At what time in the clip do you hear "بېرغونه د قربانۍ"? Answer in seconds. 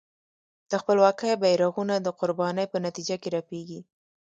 1.41-2.65